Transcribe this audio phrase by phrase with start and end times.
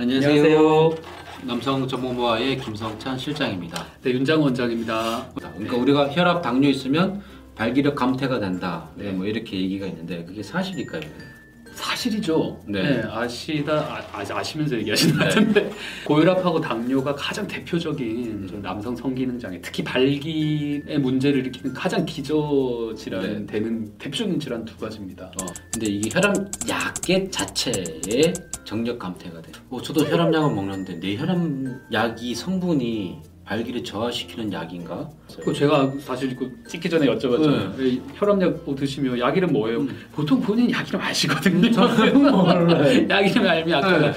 [0.00, 0.30] 안녕하세요.
[0.30, 0.94] 안녕하세요.
[1.42, 3.84] 남성 전문모아의 김성찬 실장입니다.
[4.00, 5.26] 네, 윤장 원장입니다.
[5.34, 5.78] 그러니까 네.
[5.78, 7.20] 우리가 혈압, 당뇨 있으면
[7.54, 8.88] 발기력 감퇴가 된다.
[8.94, 9.12] 네.
[9.12, 11.02] 뭐 이렇게 얘기가 있는데 그게 사실일까요?
[11.74, 12.60] 사실이죠.
[12.66, 12.82] 네.
[12.82, 15.28] 네, 아시다 아, 아, 시면서 얘기하시는 것 네.
[15.28, 15.70] 같은데
[16.04, 23.22] 고혈압하고 당뇨가 가장 대표적인 저 남성 성기능 장애, 특히 발기의 문제를 일으키는 가장 기저 질환
[23.22, 23.46] 네.
[23.46, 25.26] 되는 대표적인 질환 두 가지입니다.
[25.40, 26.36] 어, 근데 이게 혈압
[26.68, 28.32] 약의 자체에
[28.64, 29.52] 정력 감퇴가 돼.
[29.70, 35.10] 어, 저도 혈압약을 먹는데 내 혈압약이 성분이 발기를 저하시키는 약인가?
[35.42, 37.80] 그 제가 사실 그 찍기 전에 여쭤봤잖아요.
[37.80, 39.80] 이 혈압약 뭐 드시면 약 이름 뭐예요?
[39.80, 40.06] 음.
[40.12, 41.68] 보통 본인 약 이름 아시거든요.
[41.72, 43.06] 저는 몰라요.
[43.10, 44.12] 약 이름 알면 약간 네.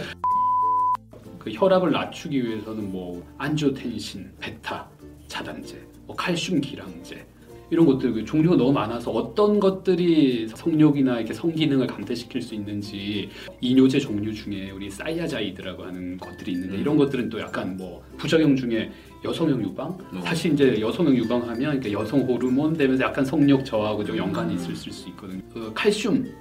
[1.40, 4.88] 그 혈압을 낮추기 위해서는 뭐 안지오텐신, 베타,
[5.28, 7.26] 차단제, 뭐 칼슘 기량제
[7.74, 13.30] 이런 것들 그 종류가 너무 많아서 어떤 것들이 성욕이나 이렇게 성기능을 감퇴시킬 수 있는지
[13.62, 16.82] 이뇨제 종류 중에 우리 사이아자이드라고 하는 것들이 있는데 음.
[16.82, 18.92] 이런 것들은 또 약간 뭐 부작용 중에
[19.26, 20.22] 여성형 유방 어.
[20.24, 25.42] 사실 이제 여성형 유방하면 여성 호르몬 되면서 약간 성욕 저하고 좀 연관이 있을 수 있거든요.
[25.52, 26.32] 그 칼슘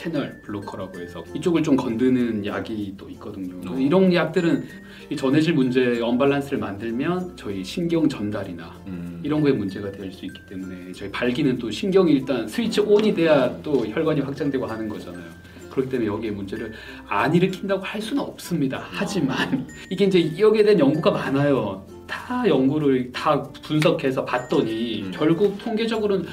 [0.00, 3.58] 채널 블로커라고 해서 이쪽을 좀 건드는 약이 또 있거든요.
[3.72, 3.78] 어.
[3.78, 4.64] 이런 약들은
[5.08, 9.20] 이 전해질 문제 언밸런스를 만들면 저희 신경 전달이나 음.
[9.24, 13.50] 이런 거에 문제가 될 수 있기 때문에 저희 발기는 또 신경이 일단 스위치 온이 돼야
[13.62, 15.24] 또 혈관이 확장되고 하는 거잖아요.
[15.70, 16.72] 그렇기 때문에 여기에 문제를
[17.08, 18.86] 안 일으킨다고 할 수는 없습니다.
[18.90, 21.86] 하지만 이게 이제 여기에 대한 연구가 많아요.
[22.06, 25.10] 다 연구를 다 분석해서 봤더니 음.
[25.12, 26.26] 결국 통계적으로는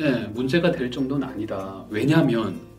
[0.00, 1.84] 예, 문제가 될 정도는 아니다.
[1.90, 2.71] 왜냐하면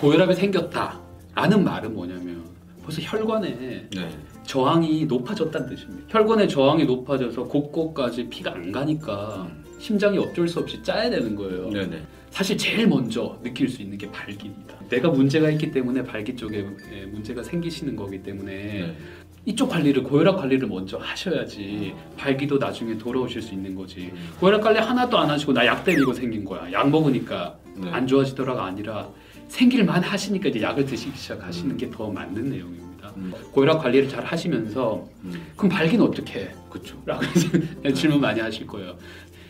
[0.00, 2.42] 고혈압이 생겼다라는 말은 뭐냐면
[2.82, 4.08] 벌써 혈관에 네.
[4.44, 6.06] 저항이 높아졌다는 뜻입니다.
[6.08, 11.70] 혈관의 저항이 높아져서 곳곳까지 피가 안 가니까 심장이 어쩔 수 없이 짜야 되는 거예요.
[11.70, 12.02] 네네.
[12.30, 14.74] 사실 제일 먼저 느낄 수 있는 게 발기입니다.
[14.88, 18.96] 내가 문제가 있기 때문에 발기 쪽에 예, 문제가 생기시는 거기 때문에 네.
[19.46, 24.12] 이쪽 관리를 고혈압 관리를 먼저 하셔야지 발기도 나중에 돌아오실 수 있는 거지.
[24.38, 26.70] 고혈압 관리 하나도 안 하시고 나 약 때리고 생긴 거야.
[26.72, 27.90] 약 먹으니까 네.
[27.90, 29.08] 안 좋아지더라가 아니라
[29.50, 31.76] 생길만 하시니까 이제 약을 드시기 시작하시는 음.
[31.76, 33.12] 게더 맞는 내용입니다.
[33.16, 33.32] 음.
[33.52, 35.48] 고혈압 관리를 잘 하시면서 음.
[35.56, 36.54] 그럼 발기는 어떻게 해?
[36.70, 36.96] 그렇죠.
[37.04, 37.22] 라고
[37.92, 38.96] 질문 많이 하실 거예요.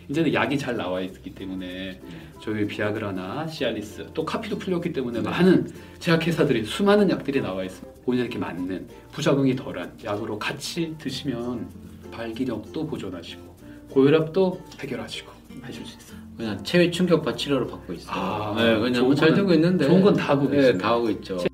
[0.09, 2.01] 이제는 약이 잘 나와 있기 때문에
[2.43, 5.29] 저희 비아그라나 시알리스 또 카피도 풀렸기 때문에 네.
[5.29, 8.01] 많은 제약회사들이 수많은 약들이 나와 있습니다.
[8.05, 11.69] 본인에게 맞는 부작용이 덜한 약으로 같이 드시면
[12.11, 13.57] 발기력도 보존하시고
[13.91, 15.31] 고혈압도 해결하시고
[15.63, 16.20] 하실 수 있어요.
[16.41, 18.15] 그냥 체외 충격파 치료를 받고 있어요.
[18.17, 19.85] 아, 네, 그냥 거는- 되고 있는데.
[19.87, 20.77] 좋은 건 다 하고 네.
[20.79, 21.37] 다 하고 있죠.
[21.37, 21.49] 체-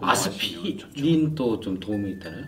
[0.00, 2.44] 아스피린 또좀 도움이 있다나요?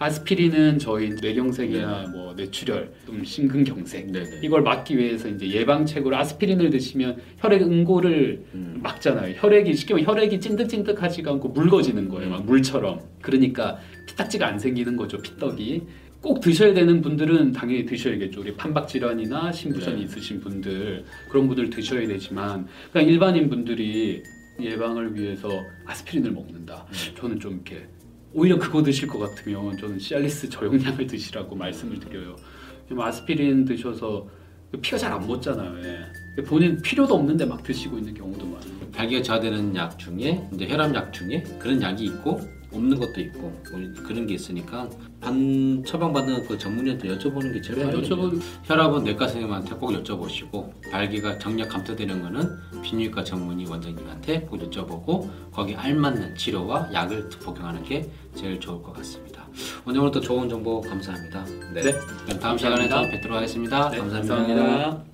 [0.00, 4.40] 아스피린은 저희 뇌경색이나 뭐 뇌출혈, 좀 심근경색 네네.
[4.42, 8.80] 이걸 막기 위해서 이제 예방책으로 아스피린을 드시면 혈액 응고를 음.
[8.82, 9.34] 막잖아요.
[9.38, 12.30] 혈액이 쉽게 말하면 혈액이 찐득찐득하지가 않고 묽어지는 거예요.
[12.30, 13.00] 막 물처럼.
[13.20, 13.78] 그러니까
[14.08, 15.18] 피딱지가 안 생기는 거죠.
[15.18, 15.82] 피떡이.
[16.22, 18.40] 꼭 드셔야 되는 분들은 당연히 드셔야겠죠.
[18.40, 20.02] 우리 판박 질환이나 신부전이 네.
[20.04, 24.22] 있으신 분들 그런 분들 드셔야 되지만 그냥 일반인 분들이
[24.60, 25.48] 예방을 위해서
[25.84, 26.86] 아스피린을 먹는다.
[26.92, 27.14] 네.
[27.16, 27.88] 저는 좀 이렇게
[28.32, 32.36] 오히려 그거 드실 것 같으면 저는 시알리스 저용량을 드시라고 말씀을 드려요.
[32.96, 34.28] 아스피린 드셔서
[34.80, 35.76] 피가 잘안 멎잖아요.
[35.84, 36.42] 예.
[36.44, 38.90] 본인 필요도 없는데 막 드시고 있는 경우도 많아요.
[38.92, 42.40] 발기가 저하되는 약 중에 이제 혈압약 중에 그런 약이 있고
[42.72, 43.40] 없는 것도 있고
[43.70, 44.88] 뭐 그런 게 있으니까
[45.20, 47.92] 반 처방받는 그 전문의한테 여쭤보는 게 제일 네.
[47.92, 55.30] 여쭤보는 혈압은 내과 선생님한테 꼭 여쭤보시고 발기가 정력 감퇴되는 거는 비뇨기과 전문의 원장님한테 꼭 여쭤보고
[55.52, 59.46] 거기 알맞는 치료와 약을 복용하는 게 제일 좋을 것 같습니다.
[59.86, 61.44] 오늘 또 좋은 정보 감사합니다.
[61.74, 61.82] 네.
[62.24, 63.10] 그럼 다음 시간에 또 감사합니다.
[63.10, 63.90] 뵙도록 하겠습니다.
[63.90, 64.34] 네, 감사합니다.
[64.34, 65.04] 감사합니다.